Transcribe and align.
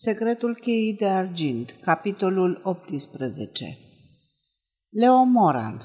Secretul 0.00 0.54
cheii 0.54 0.94
de 0.94 1.06
argint, 1.06 1.76
capitolul 1.80 2.60
18 2.64 3.78
Leo 4.88 5.22
Moran 5.24 5.82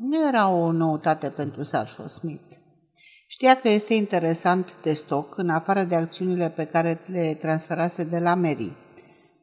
nu 0.00 0.28
era 0.28 0.48
o 0.48 0.72
noutate 0.72 1.28
pentru 1.30 1.62
Sarfo 1.62 2.06
Smith. 2.06 2.54
Știa 3.26 3.54
că 3.54 3.68
este 3.68 3.94
interesant 3.94 4.82
de 4.82 4.92
stoc, 4.92 5.38
în 5.38 5.48
afară 5.48 5.84
de 5.84 5.94
acțiunile 5.94 6.50
pe 6.50 6.64
care 6.64 7.00
le 7.06 7.34
transferase 7.40 8.04
de 8.04 8.18
la 8.18 8.34
Mary. 8.34 8.72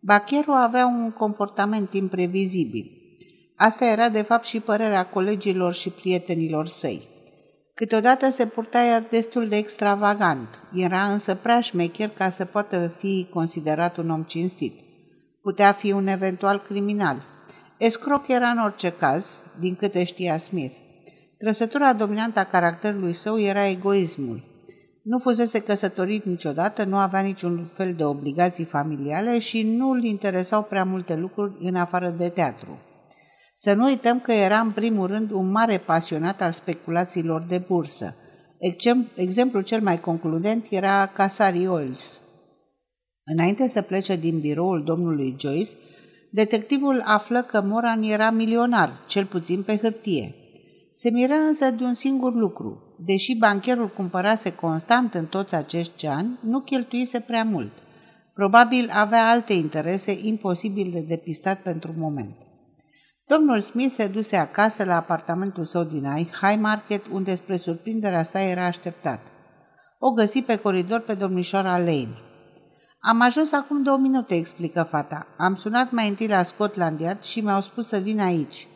Bacheru 0.02 0.52
avea 0.52 0.86
un 0.86 1.12
comportament 1.12 1.94
imprevizibil. 1.94 2.92
Asta 3.56 3.86
era 3.86 4.10
de 4.10 4.22
fapt 4.22 4.46
și 4.46 4.60
părerea 4.60 5.10
colegilor 5.10 5.74
și 5.74 5.90
prietenilor 5.90 6.68
săi. 6.68 7.13
Câteodată 7.76 8.30
se 8.30 8.46
purta 8.46 9.06
destul 9.10 9.48
de 9.48 9.56
extravagant, 9.56 10.62
era 10.74 11.04
însă 11.04 11.36
prea 11.36 11.62
șmecher 11.62 12.10
ca 12.10 12.30
să 12.30 12.46
poată 12.46 12.88
fi 12.98 13.28
considerat 13.30 13.98
un 13.98 14.10
om 14.10 14.24
cinstit. 14.24 14.80
Putea 15.42 15.72
fi 15.72 15.92
un 15.92 16.08
eventual 16.08 16.62
criminal. 16.62 17.24
Escroc 17.78 18.28
era 18.28 18.48
în 18.48 18.60
orice 18.60 18.90
caz, 18.90 19.44
din 19.60 19.76
câte 19.76 20.04
știa 20.04 20.38
Smith. 20.38 20.76
Trăsătura 21.38 21.94
dominantă 21.94 22.40
a 22.40 22.44
caracterului 22.44 23.14
său 23.14 23.40
era 23.40 23.68
egoismul. 23.68 24.44
Nu 25.04 25.18
fusese 25.18 25.60
căsătorit 25.60 26.26
niciodată, 26.26 26.84
nu 26.84 26.98
avea 26.98 27.20
niciun 27.20 27.66
fel 27.76 27.94
de 27.94 28.04
obligații 28.04 28.66
familiale 28.66 29.40
și 29.40 29.64
nu 29.64 29.90
îl 29.90 30.04
interesau 30.04 30.64
prea 30.64 30.84
multe 30.84 31.16
lucruri 31.16 31.56
în 31.60 31.76
afară 31.76 32.14
de 32.18 32.30
teatru. 32.30 32.78
Să 33.56 33.74
nu 33.74 33.86
uităm 33.86 34.20
că 34.20 34.32
era 34.32 34.60
în 34.60 34.72
primul 34.72 35.08
rând 35.08 35.32
un 35.32 35.52
mare 35.52 35.78
pasionat 35.78 36.42
al 36.42 36.52
speculațiilor 36.52 37.42
de 37.42 37.58
bursă. 37.68 38.16
Exemplul 39.16 39.64
cel 39.64 39.82
mai 39.82 40.00
concludent 40.00 40.66
era 40.70 41.08
Casari 41.08 41.68
Oils. 41.68 42.22
Înainte 43.26 43.68
să 43.68 43.82
plece 43.82 44.16
din 44.16 44.40
biroul 44.40 44.84
domnului 44.84 45.36
Joyce, 45.40 45.72
detectivul 46.32 47.02
află 47.06 47.44
că 47.44 47.62
Moran 47.62 48.02
era 48.02 48.32
milionar, 48.32 49.04
cel 49.08 49.26
puțin 49.26 49.62
pe 49.62 49.78
hârtie. 49.78 50.36
Se 50.92 51.10
miră 51.10 51.34
însă 51.34 51.72
de 51.72 51.84
un 51.84 51.94
singur 51.94 52.34
lucru. 52.34 52.96
Deși 53.06 53.38
bancherul 53.38 53.90
cumpărase 53.90 54.52
constant 54.52 55.14
în 55.14 55.26
toți 55.26 55.56
acești 55.56 56.06
ani, 56.06 56.40
nu 56.42 56.60
cheltuise 56.60 57.20
prea 57.20 57.44
mult. 57.44 57.72
Probabil 58.34 58.90
avea 58.94 59.30
alte 59.30 59.54
interese 59.54 60.18
imposibil 60.22 60.92
de 60.92 61.00
depistat 61.00 61.62
pentru 61.62 61.94
moment. 61.98 62.36
Domnul 63.28 63.60
Smith 63.60 63.94
se 63.94 64.08
duse 64.08 64.36
acasă 64.36 64.84
la 64.84 64.96
apartamentul 64.96 65.64
său 65.64 65.84
din 65.84 66.04
High 66.42 66.60
Market, 66.60 67.06
unde 67.12 67.36
spre 67.36 67.56
surprinderea 67.56 68.24
sa 68.24 68.42
era 68.42 68.66
așteptat. 68.66 69.20
O 70.00 70.12
găsi 70.12 70.42
pe 70.42 70.56
coridor 70.56 71.00
pe 71.00 71.14
domnișoara 71.14 71.78
Lane. 71.78 72.18
Am 73.00 73.22
ajuns 73.22 73.52
acum 73.52 73.84
două 73.84 73.98
minute, 73.98 74.36
explică 74.36 74.84
fata. 74.84 75.28
Am 75.38 75.56
sunat 75.56 75.92
mai 75.92 76.08
întâi 76.08 76.28
la 76.28 76.44
Scotland 76.44 77.00
Yard 77.00 77.24
și 77.24 77.40
mi-au 77.40 77.62
spus 77.62 77.88
să 77.88 77.98
vin 77.98 78.20
aici. 78.20 78.68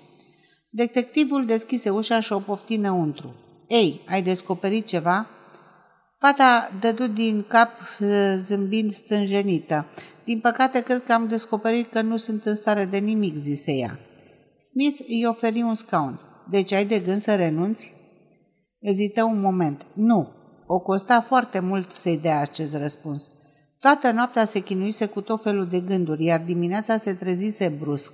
Detectivul 0.70 1.46
deschise 1.46 1.90
ușa 1.90 2.20
și 2.20 2.34
o 2.34 2.40
pofti 2.40 2.74
înăuntru. 2.74 3.36
Ei, 3.68 4.02
ai 4.10 4.22
descoperit 4.22 4.86
ceva?" 4.86 5.28
Fata 6.20 6.72
dădu 6.80 7.08
din 7.08 7.46
cap 7.48 7.72
zâmbind 8.38 8.92
stânjenită. 8.92 9.86
Din 10.24 10.40
păcate, 10.40 10.84
cred 10.84 11.04
că 11.04 11.14
am 11.14 11.28
descoperit 11.28 11.92
că 11.92 12.02
nu 12.02 12.18
sunt 12.18 12.46
în 12.46 12.56
stare 12.56 12.86
de 12.86 12.98
nimic, 12.98 13.36
zise 13.36 13.72
ea. 13.72 14.00
Smith 14.60 15.00
îi 15.08 15.26
oferi 15.28 15.62
un 15.62 15.76
scaun. 15.76 16.20
Deci 16.50 16.72
ai 16.72 16.86
de 16.86 17.00
gând 17.00 17.22
să 17.22 17.36
renunți? 17.36 17.94
Ezită 18.80 19.24
un 19.24 19.40
moment. 19.40 19.86
Nu. 19.94 20.28
O 20.68 20.80
costa 20.80 21.22
foarte 21.22 21.60
mult 21.60 21.92
să-i 21.92 22.18
dea 22.18 22.40
acest 22.40 22.76
răspuns. 22.76 23.32
Toată 23.80 24.12
noaptea 24.12 24.46
se 24.46 24.60
chinuise 24.60 25.06
cu 25.06 25.22
tot 25.22 25.42
felul 25.42 25.68
de 25.68 25.80
gânduri, 25.80 26.24
iar 26.24 26.40
dimineața 26.40 26.98
se 26.98 27.14
trezise 27.14 27.68
brusc. 27.80 28.14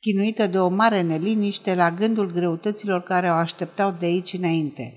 Chinuită 0.00 0.46
de 0.46 0.58
o 0.58 0.68
mare 0.68 1.00
neliniște 1.00 1.74
la 1.74 1.90
gândul 1.90 2.32
greutăților 2.32 3.02
care 3.02 3.28
o 3.28 3.34
așteptau 3.34 3.94
de 3.98 4.06
aici 4.06 4.32
înainte. 4.32 4.94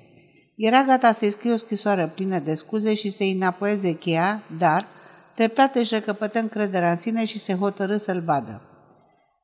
Era 0.56 0.84
gata 0.84 1.12
să-i 1.12 1.30
scrie 1.30 1.52
o 1.52 1.58
scrisoare 1.58 2.12
plină 2.16 2.40
de 2.40 2.56
scuze 2.56 2.94
și 2.94 3.10
să-i 3.10 3.32
înapoieze 3.32 3.94
cheia, 3.94 4.44
dar, 4.58 4.88
treptat 5.36 5.76
își 5.76 5.94
recăpătă 5.94 6.40
încrederea 6.40 6.92
în 6.92 6.98
sine 6.98 7.26
și 7.26 7.40
se 7.40 7.54
hotărâ 7.54 7.98
să-l 7.98 8.22
vadă. 8.22 8.69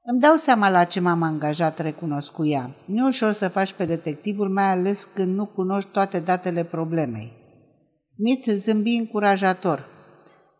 Îmi 0.07 0.19
dau 0.19 0.35
seama 0.35 0.69
la 0.69 0.83
ce 0.83 0.99
m-am 0.99 1.21
angajat, 1.21 1.79
recunosc 1.79 2.33
ea. 2.43 2.69
Nu 2.85 3.05
e 3.05 3.07
ușor 3.07 3.31
să 3.31 3.47
faci 3.47 3.73
pe 3.73 3.85
detectivul, 3.85 4.49
mai 4.49 4.71
ales 4.71 5.09
când 5.13 5.35
nu 5.35 5.45
cunoști 5.45 5.89
toate 5.89 6.19
datele 6.19 6.63
problemei. 6.63 7.33
Smith 8.05 8.47
zâmbi 8.47 8.95
încurajator. 8.95 9.85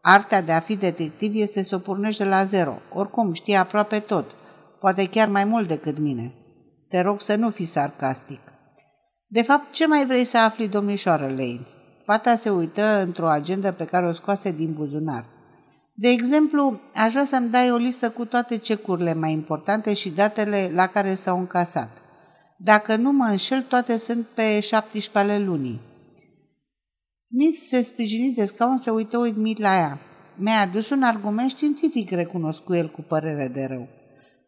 Artea 0.02 0.42
de 0.42 0.52
a 0.52 0.60
fi 0.60 0.76
detectiv 0.76 1.36
este 1.36 1.64
să 1.64 1.76
o 1.76 1.80
pornești 1.80 2.24
de 2.24 2.30
la 2.30 2.44
zero. 2.44 2.78
Oricum, 2.94 3.34
știi 3.34 3.56
aproape 3.56 4.00
tot. 4.00 4.32
Poate 4.80 5.10
chiar 5.10 5.28
mai 5.28 5.44
mult 5.44 5.68
decât 5.68 5.98
mine. 5.98 6.34
Te 6.90 7.02
rog 7.02 7.22
să 7.22 7.36
nu 7.36 7.50
fii 7.50 7.66
sarcastic. 7.66 8.42
De 9.28 9.42
fapt, 9.42 9.72
ce 9.72 9.88
mai 9.88 10.06
vrei 10.06 10.24
să 10.24 10.38
afli, 10.38 10.68
domnișoară 10.68 11.28
Lane? 11.28 11.66
Fata 12.06 12.36
se 12.36 12.50
uită 12.50 13.02
într-o 13.02 13.30
agendă 13.30 13.72
pe 13.72 13.86
care 13.86 14.08
o 14.08 14.12
scoase 14.12 14.52
din 14.52 14.74
buzunar. 14.74 15.26
De 15.98 16.10
exemplu, 16.10 16.80
aș 16.96 17.12
vrea 17.12 17.26
să-mi 17.26 17.50
dai 17.50 17.72
o 17.72 17.76
listă 17.76 18.10
cu 18.10 18.26
toate 18.26 18.58
cecurile 18.58 19.14
mai 19.14 19.32
importante 19.32 19.94
și 19.94 20.10
datele 20.10 20.70
la 20.74 20.88
care 20.88 21.14
s-au 21.14 21.38
încasat. 21.38 22.02
Dacă 22.58 22.96
nu 22.96 23.12
mă 23.12 23.26
înșel, 23.26 23.62
toate 23.62 23.98
sunt 23.98 24.26
pe 24.26 24.60
17 24.60 25.18
ale 25.18 25.46
lunii. 25.46 25.82
Smith 27.20 27.58
se 27.58 27.82
sprijini 27.82 28.34
de 28.34 28.46
scaun, 28.46 28.78
se 28.78 28.90
uită 28.90 29.18
uimit 29.18 29.60
la 29.60 29.76
ea. 29.76 30.00
Mi-a 30.36 30.60
adus 30.60 30.90
un 30.90 31.04
argument 31.04 31.50
științific, 31.50 32.10
recunosc 32.10 32.64
cu 32.64 32.74
el 32.74 32.90
cu 32.90 33.02
părere 33.02 33.48
de 33.54 33.66
rău. 33.70 33.88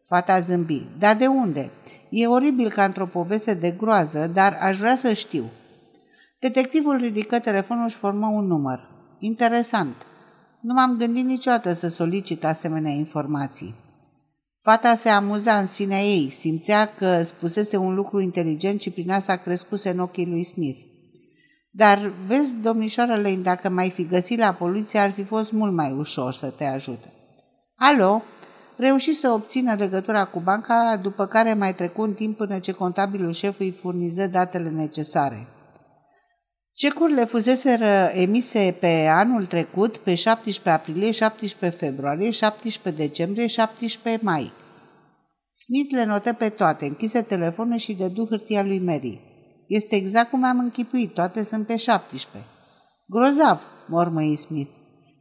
Fata 0.06 0.40
zâmbi. 0.40 0.86
Dar 0.98 1.16
de 1.16 1.26
unde? 1.26 1.70
E 2.10 2.26
oribil 2.26 2.70
ca 2.70 2.84
într-o 2.84 3.06
poveste 3.06 3.54
de 3.54 3.70
groază, 3.70 4.30
dar 4.32 4.58
aș 4.60 4.78
vrea 4.78 4.94
să 4.94 5.12
știu. 5.12 5.44
Detectivul 6.40 6.96
ridică 6.96 7.38
telefonul 7.38 7.88
și 7.88 7.96
formă 7.96 8.26
un 8.26 8.46
număr. 8.46 8.88
Interesant. 9.18 10.06
Nu 10.60 10.72
m-am 10.74 10.96
gândit 10.96 11.24
niciodată 11.24 11.72
să 11.72 11.88
solicit 11.88 12.44
asemenea 12.44 12.90
informații. 12.90 13.74
Fata 14.60 14.94
se 14.94 15.08
amuza 15.08 15.58
în 15.58 15.66
sinea 15.66 16.00
ei, 16.00 16.30
simțea 16.30 16.94
că 16.94 17.22
spusese 17.22 17.76
un 17.76 17.94
lucru 17.94 18.20
inteligent 18.20 18.80
și 18.80 18.90
prin 18.90 19.10
asta 19.10 19.36
crescuse 19.36 19.90
în 19.90 19.98
ochii 19.98 20.26
lui 20.26 20.44
Smith. 20.44 20.78
Dar 21.70 22.12
vezi, 22.26 22.54
domnișoară 22.54 23.14
Lane, 23.14 23.36
dacă 23.36 23.68
mai 23.68 23.90
fi 23.90 24.06
găsit 24.06 24.38
la 24.38 24.52
poliție, 24.52 24.98
ar 24.98 25.10
fi 25.10 25.24
fost 25.24 25.52
mult 25.52 25.72
mai 25.72 25.92
ușor 25.92 26.32
să 26.32 26.50
te 26.50 26.64
ajute. 26.64 27.12
Alo? 27.74 28.22
Reuși 28.76 29.12
să 29.12 29.28
obțină 29.28 29.74
legătura 29.74 30.24
cu 30.24 30.40
banca, 30.40 30.98
după 31.02 31.26
care 31.26 31.54
mai 31.54 31.74
trecu 31.74 32.02
un 32.02 32.12
timp 32.12 32.36
până 32.36 32.58
ce 32.58 32.72
contabilul 32.72 33.32
șef 33.32 33.58
îi 33.58 33.70
furniză 33.70 34.26
datele 34.26 34.68
necesare. 34.68 35.46
Cecurile 36.78 37.24
fuseseră 37.24 38.10
emise 38.12 38.76
pe 38.80 39.06
anul 39.06 39.46
trecut, 39.46 39.96
pe 39.96 40.14
17 40.14 40.70
aprilie, 40.70 41.10
17 41.10 41.84
februarie, 41.84 42.30
17 42.30 43.02
decembrie, 43.02 43.46
17 43.46 44.24
mai. 44.24 44.52
Smith 45.52 45.92
le 45.94 46.04
notă 46.04 46.32
pe 46.32 46.48
toate, 46.48 46.86
închise 46.86 47.22
telefonul 47.22 47.76
și 47.76 47.92
dedu 47.92 48.26
hârtia 48.26 48.62
lui 48.62 48.78
Mary. 48.78 49.20
Este 49.68 49.96
exact 49.96 50.30
cum 50.30 50.44
am 50.44 50.58
închipuit, 50.58 51.14
toate 51.14 51.42
sunt 51.42 51.66
pe 51.66 51.76
17. 51.76 52.50
Grozav, 53.06 53.60
mormăi 53.88 54.36
Smith. 54.36 54.70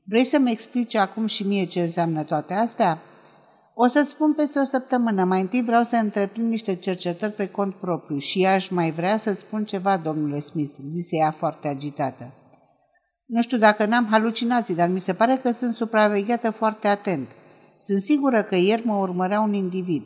Vrei 0.06 0.26
să-mi 0.26 0.52
explici 0.52 0.96
acum 0.96 1.26
și 1.26 1.44
mie 1.44 1.66
ce 1.66 1.82
înseamnă 1.82 2.24
toate 2.24 2.54
astea? 2.54 3.02
O 3.80 3.88
să-ți 3.88 4.10
spun 4.10 4.34
peste 4.34 4.60
o 4.60 4.64
săptămână. 4.64 5.24
Mai 5.24 5.42
întâi 5.42 5.64
vreau 5.64 5.84
să 5.84 5.96
întreprind 5.96 6.50
niște 6.50 6.76
cercetări 6.76 7.32
pe 7.32 7.48
cont 7.48 7.76
propriu 7.76 8.18
și 8.18 8.46
aș 8.46 8.70
mai 8.70 8.92
vrea 8.92 9.18
să 9.18 9.34
spun 9.34 9.66
ceva, 9.66 9.98
domnule 9.98 10.40
Smith, 10.40 10.74
zise 10.86 11.16
ea 11.16 11.32
foarte 11.32 11.68
agitată. 11.68 12.32
Nu 13.26 13.42
știu 13.42 13.58
dacă 13.58 13.86
n-am 13.86 14.06
halucinații, 14.06 14.76
dar 14.76 14.90
mi 14.90 15.00
se 15.00 15.14
pare 15.14 15.40
că 15.44 15.52
sunt 15.52 15.74
supravegheată 15.74 16.52
foarte 16.52 16.88
atent. 16.88 17.28
Sunt 17.78 18.02
sigură 18.02 18.44
că 18.44 18.56
ieri 18.56 18.86
mă 18.86 18.94
urmărea 18.94 19.40
un 19.40 19.54
individ. 19.54 20.06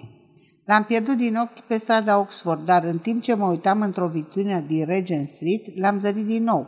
L-am 0.66 0.84
pierdut 0.84 1.18
din 1.18 1.36
ochi 1.36 1.60
pe 1.68 1.78
strada 1.78 2.20
Oxford, 2.20 2.66
dar 2.66 2.84
în 2.84 2.98
timp 2.98 3.22
ce 3.22 3.34
mă 3.34 3.46
uitam 3.46 3.82
într-o 3.82 4.08
vitrină 4.08 4.60
din 4.60 4.86
Regent 4.86 5.28
Street, 5.28 5.78
l-am 5.78 6.00
zărit 6.00 6.26
din 6.26 6.44
nou. 6.44 6.68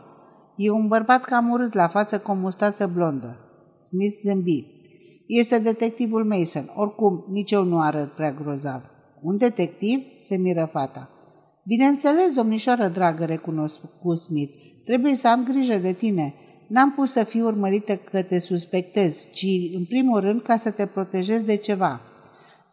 E 0.56 0.70
un 0.70 0.86
bărbat 0.86 1.24
cam 1.24 1.50
urât 1.50 1.74
la 1.74 1.88
față 1.88 2.18
cu 2.18 2.30
o 2.30 2.34
mustață 2.34 2.86
blondă. 2.86 3.38
Smith 3.78 4.14
zâmbi. 4.22 4.73
Este 5.26 5.58
detectivul 5.58 6.24
Mason. 6.24 6.70
Oricum, 6.74 7.24
nici 7.30 7.50
eu 7.50 7.64
nu 7.64 7.80
arăt 7.80 8.12
prea 8.12 8.32
grozav. 8.32 8.90
Un 9.22 9.36
detectiv? 9.36 10.00
Se 10.18 10.36
miră 10.36 10.68
fata. 10.70 11.08
Bineînțeles, 11.66 12.32
domnișoară 12.32 12.88
dragă, 12.88 13.24
recunosc 13.24 13.80
cu 14.02 14.14
Smith. 14.14 14.58
Trebuie 14.84 15.14
să 15.14 15.28
am 15.28 15.44
grijă 15.44 15.76
de 15.76 15.92
tine. 15.92 16.34
N-am 16.68 16.92
pus 16.92 17.12
să 17.12 17.24
fiu 17.24 17.46
urmărită 17.46 17.96
că 17.96 18.22
te 18.22 18.38
suspectez, 18.38 19.28
ci, 19.32 19.46
în 19.74 19.84
primul 19.84 20.20
rând, 20.20 20.42
ca 20.42 20.56
să 20.56 20.70
te 20.70 20.86
protejez 20.86 21.42
de 21.42 21.56
ceva. 21.56 22.00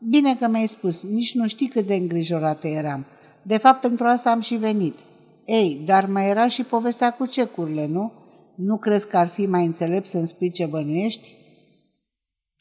Bine 0.10 0.36
că 0.36 0.48
mi-ai 0.48 0.68
spus, 0.68 1.04
nici 1.04 1.36
nu 1.36 1.48
știi 1.48 1.68
cât 1.68 1.88
de 1.88 1.96
îngrijorată 1.96 2.68
eram. 2.68 3.06
De 3.42 3.58
fapt, 3.58 3.82
pentru 3.82 4.06
asta 4.06 4.32
am 4.32 4.42
și 4.42 4.56
venit. 4.56 5.00
Ei, 5.46 5.82
dar 5.86 6.06
mai 6.06 6.30
era 6.30 6.48
și 6.48 6.64
povestea 6.64 7.14
cu 7.14 7.26
cecurile, 7.26 7.88
nu? 7.88 8.12
Nu 8.56 8.78
crezi 8.78 9.08
că 9.08 9.18
ar 9.18 9.28
fi 9.28 9.46
mai 9.46 9.66
înțelept 9.66 10.10
să-mi 10.10 10.28
spui 10.28 10.52
ce 10.52 10.66
bănuiești? 10.66 11.40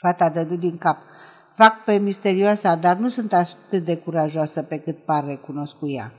Fata 0.01 0.29
dădu 0.29 0.57
din 0.57 0.77
cap. 0.77 0.99
Fac 1.55 1.85
pe 1.85 1.99
misterioasa, 1.99 2.75
dar 2.75 2.97
nu 2.97 3.09
sunt 3.09 3.33
atât 3.33 3.85
de 3.85 3.97
curajoasă 3.97 4.63
pe 4.63 4.79
cât 4.79 4.99
pare, 4.99 5.35
cunoscu 5.35 5.89
ea. 5.89 6.13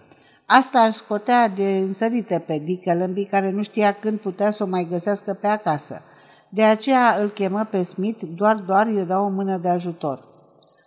Asta 0.45 0.79
îl 0.79 0.91
scotea 0.91 1.47
de 1.47 1.77
însărite 1.77 2.43
pe 2.47 2.61
Dickelămbii, 2.63 3.25
care 3.25 3.49
nu 3.49 3.61
știa 3.61 3.91
când 3.93 4.19
putea 4.19 4.51
să 4.51 4.63
o 4.63 4.67
mai 4.67 4.87
găsească 4.89 5.33
pe 5.33 5.47
acasă. 5.47 6.01
De 6.49 6.63
aceea 6.63 7.17
îl 7.19 7.29
chemă 7.29 7.63
pe 7.63 7.81
Smith, 7.81 8.23
doar 8.35 8.55
doar 8.55 8.87
i-o 8.87 9.03
dau 9.03 9.25
o 9.25 9.29
mână 9.29 9.57
de 9.57 9.69
ajutor. 9.69 10.23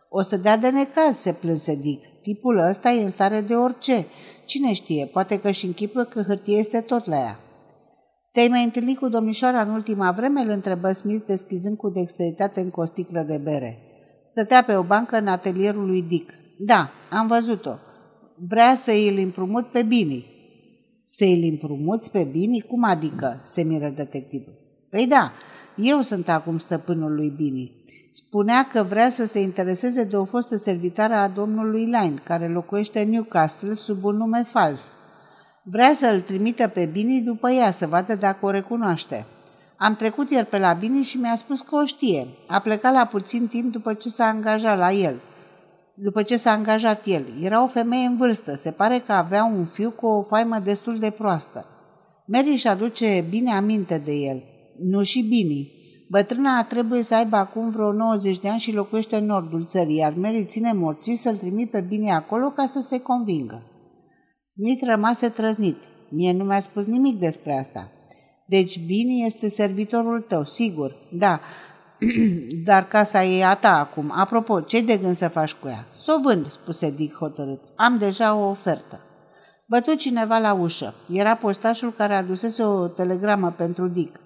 O 0.09 0.23
să 0.23 0.37
dea 0.37 0.57
de 0.57 0.71
necaz, 0.71 1.17
se 1.17 1.33
plânse 1.33 1.75
Dick. 1.75 2.05
Tipul 2.23 2.59
ăsta 2.59 2.91
e 2.91 3.05
în 3.05 3.11
stare 3.11 3.41
de 3.41 3.55
orice. 3.55 4.07
Cine 4.45 4.73
știe, 4.73 5.07
poate 5.13 5.41
că 5.41 5.51
și 5.51 5.67
închipă 5.67 6.05
că 6.05 6.23
hârtie 6.23 6.57
este 6.57 6.81
tot 6.81 7.07
la 7.07 7.17
ea. 7.17 7.39
Te-ai 8.35 8.49
mai 8.49 8.65
întâlnit 8.65 8.99
cu 8.99 9.09
domnișoara 9.09 9.63
în 9.63 9.69
ultima 9.69 10.13
vreme? 10.13 10.41
îl 10.41 10.49
întrebă 10.49 10.93
Smith, 10.93 11.27
deschizând 11.27 11.77
cu 11.77 11.89
dexteritate 11.89 12.61
în 12.61 12.71
o 12.73 12.85
sticlă 12.85 13.23
de 13.23 13.41
bere. 13.43 13.79
Stătea 14.25 14.63
pe 14.63 14.75
o 14.75 14.83
bancă 14.83 15.17
în 15.17 15.27
atelierul 15.27 15.87
lui 15.87 16.03
Dick. 16.03 16.33
Da, 16.59 16.91
am 17.11 17.27
văzut-o. 17.27 17.75
Vrea 18.49 18.75
să 18.75 18.91
îl 18.91 19.19
împrumut 19.19 19.67
pe 19.67 19.83
Bini. 19.83 20.27
Să 21.05 21.25
îl 21.25 21.49
împrumuți 21.51 22.11
pe 22.11 22.25
Bini? 22.25 22.61
Cum 22.61 22.85
adică? 22.85 23.41
se 23.45 23.63
miră 23.63 23.89
detectivul. 23.89 24.55
Păi 24.91 25.07
da, 25.07 25.33
eu 25.77 26.01
sunt 26.01 26.29
acum 26.29 26.59
stăpânul 26.59 27.15
lui 27.15 27.31
Bini. 27.37 27.73
Spunea 28.11 28.69
că 28.73 28.83
vrea 28.83 29.09
să 29.09 29.27
se 29.27 29.41
intereseze 29.41 30.05
de 30.05 30.17
o 30.17 30.25
fostă 30.25 30.57
servitară 30.57 31.15
a 31.15 31.29
domnului 31.29 31.85
Line, 31.85 32.15
care 32.25 32.49
locuiește 32.49 33.01
în 33.01 33.11
Newcastle 33.11 33.75
sub 33.75 34.05
un 34.05 34.17
nume 34.17 34.43
fals. 34.43 34.97
Vrea 35.67 35.93
să 35.93 36.07
îl 36.07 36.21
trimită 36.21 36.69
pe 36.69 36.89
Bini 36.93 37.21
după 37.21 37.51
ea, 37.51 37.71
să 37.71 37.87
vadă 37.87 38.15
dacă 38.15 38.47
o 38.47 38.51
recunoaște. 38.51 39.27
Am 39.77 39.95
trecut 39.95 40.31
ieri 40.31 40.47
pe 40.47 40.59
la 40.59 40.73
Bini 40.73 41.03
și 41.03 41.17
mi-a 41.17 41.37
spus 41.37 41.61
că 41.61 41.77
o 41.77 41.85
știe. 41.85 42.27
A 42.47 42.59
plecat 42.59 42.93
la 42.93 43.05
puțin 43.05 43.47
timp 43.47 43.73
după 43.73 43.95
ce 43.95 44.09
s-a 44.09 44.25
angajat 44.25 44.79
la 44.79 44.93
el. 44.93 45.21
După 45.95 46.23
ce 46.23 46.37
s-a 46.37 46.51
angajat 46.51 47.07
el. 47.07 47.25
Era 47.41 47.63
o 47.63 47.67
femeie 47.67 48.07
în 48.07 48.17
vârstă. 48.17 48.55
Se 48.55 48.71
pare 48.71 48.99
că 48.99 49.13
avea 49.13 49.45
un 49.45 49.65
fiu 49.65 49.91
cu 49.91 50.07
o 50.07 50.23
faimă 50.23 50.59
destul 50.59 50.99
de 50.99 51.11
proastă. 51.11 51.67
Mary 52.27 52.49
își 52.49 52.69
aduce 52.69 53.25
bine 53.29 53.51
aminte 53.51 53.99
de 54.05 54.13
el. 54.13 54.43
Nu 54.79 55.03
și 55.03 55.23
Bini. 55.23 55.73
Bătrâna 56.11 56.65
trebuie 56.65 57.03
să 57.03 57.15
aibă 57.15 57.37
acum 57.37 57.71
vreo 57.71 57.93
90 57.93 58.39
de 58.39 58.49
ani 58.49 58.59
și 58.59 58.75
locuiește 58.75 59.17
în 59.17 59.27
nordul 59.27 59.65
țării, 59.65 59.97
iar 59.97 60.13
Mary 60.17 60.45
ține 60.45 60.73
morții 60.73 61.17
să-l 61.17 61.37
trimit 61.37 61.71
pe 61.71 61.81
bine 61.81 62.13
acolo 62.13 62.51
ca 62.51 62.65
să 62.65 62.81
se 62.81 63.01
convingă. 63.01 63.63
Smith 64.57 64.83
rămase 64.87 65.29
trăznit. 65.29 65.77
Mie 66.09 66.33
nu 66.33 66.45
mi-a 66.45 66.59
spus 66.59 66.87
nimic 66.87 67.19
despre 67.19 67.59
asta. 67.59 67.91
Deci 68.47 68.81
Bini 68.87 69.25
este 69.27 69.49
servitorul 69.49 70.21
tău, 70.21 70.45
sigur. 70.45 70.97
Da, 71.13 71.41
dar 72.67 72.89
casa 72.89 73.25
e 73.25 73.45
a 73.45 73.55
ta 73.55 73.79
acum. 73.79 74.13
Apropo, 74.15 74.61
ce 74.61 74.81
de 74.81 74.97
gând 74.97 75.17
să 75.17 75.29
faci 75.29 75.53
cu 75.53 75.69
ea? 75.69 75.87
S-o 75.97 76.19
vând, 76.23 76.47
spuse 76.47 76.91
Dick 76.91 77.17
hotărât. 77.17 77.63
Am 77.77 77.99
deja 77.99 78.35
o 78.35 78.49
ofertă. 78.49 79.01
Bătu 79.69 79.95
cineva 79.95 80.39
la 80.39 80.53
ușă. 80.53 80.95
Era 81.13 81.35
postașul 81.35 81.93
care 81.93 82.15
adusese 82.15 82.63
o 82.63 82.89
telegramă 82.89 83.51
pentru 83.51 83.89
Dick. 83.89 84.21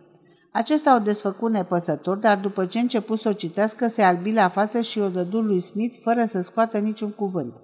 Acesta 0.52 0.94
o 0.94 0.98
desfăcu 0.98 1.46
nepăsător, 1.46 2.16
dar 2.16 2.38
după 2.38 2.66
ce 2.66 2.78
începu 2.78 3.14
să 3.14 3.28
o 3.28 3.32
citească, 3.32 3.86
se 3.86 4.02
albi 4.02 4.32
la 4.32 4.48
față 4.48 4.80
și 4.80 4.98
o 4.98 5.08
dădu 5.08 5.40
lui 5.40 5.60
Smith 5.60 5.98
fără 6.02 6.24
să 6.24 6.40
scoată 6.40 6.78
niciun 6.78 7.10
cuvânt. 7.10 7.54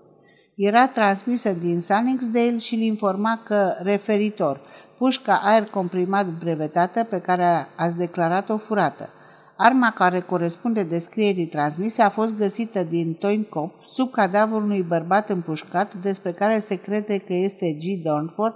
Era 0.56 0.88
transmisă 0.88 1.52
din 1.52 1.80
Sunningsdale 1.80 2.58
și 2.58 2.74
îl 2.74 2.80
informa 2.80 3.42
că, 3.44 3.74
referitor, 3.82 4.60
pușca 4.98 5.40
aer 5.44 5.64
comprimat 5.64 6.26
brevetată 6.26 7.04
pe 7.04 7.18
care 7.18 7.66
ați 7.76 7.96
declarat-o 7.98 8.56
furată. 8.56 9.08
Arma 9.56 9.90
care 9.90 10.20
corespunde 10.20 10.82
descrierii 10.82 11.46
transmise 11.46 12.02
a 12.02 12.08
fost 12.08 12.36
găsită 12.36 12.82
din 12.82 13.12
Toincop 13.12 13.74
sub 13.86 14.10
cadavrul 14.10 14.62
unui 14.62 14.82
bărbat 14.82 15.30
împușcat 15.30 15.94
despre 15.94 16.32
care 16.32 16.58
se 16.58 16.74
crede 16.74 17.18
că 17.18 17.32
este 17.32 17.72
G. 17.72 18.02
Dornford, 18.04 18.54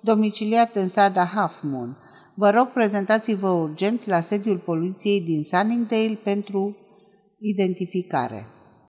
domiciliat 0.00 0.74
în 0.74 0.88
sada 0.88 1.24
Half 1.24 1.62
Moon. 1.62 1.96
Vă 2.34 2.50
rog, 2.50 2.66
prezentați-vă 2.72 3.48
urgent 3.48 4.06
la 4.06 4.20
sediul 4.20 4.58
poliției 4.58 5.20
din 5.20 5.42
Sunningdale 5.42 6.18
pentru 6.22 6.76
identificare. 7.38 8.46